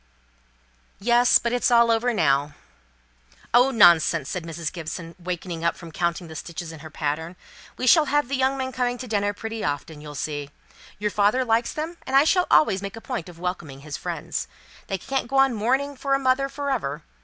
"Yes; 0.97 1.37
but 1.37 1.53
it's 1.53 1.69
all 1.69 1.91
over 1.91 2.11
now." 2.11 2.55
"Oh, 3.53 3.69
nonsense!" 3.69 4.31
said 4.31 4.45
Mrs. 4.45 4.73
Gibson, 4.73 5.13
wakening 5.19 5.63
up 5.63 5.75
from 5.75 5.91
counting 5.91 6.27
the 6.27 6.35
stitches 6.35 6.71
in 6.71 6.79
her 6.79 6.89
pattern. 6.89 7.35
"We 7.77 7.85
shall 7.85 8.05
have 8.05 8.27
the 8.27 8.35
young 8.35 8.57
men 8.57 8.71
coming 8.71 8.97
to 8.97 9.07
dinner 9.07 9.31
pretty 9.31 9.63
often, 9.63 10.01
you'll 10.01 10.15
see. 10.15 10.49
Your 10.97 11.11
father 11.11 11.45
likes 11.45 11.71
them, 11.71 11.97
and 12.07 12.15
I 12.15 12.23
shall 12.23 12.47
always 12.49 12.81
make 12.81 12.95
a 12.95 12.99
point 12.99 13.29
of 13.29 13.37
welcoming 13.37 13.81
his 13.81 13.95
friends. 13.95 14.47
They 14.87 14.97
can't 14.97 15.27
go 15.27 15.37
on 15.37 15.53
mourning 15.53 15.95
for 15.95 16.15
a 16.15 16.19
mother 16.19 16.49
for 16.49 16.71
ever. 16.71 17.03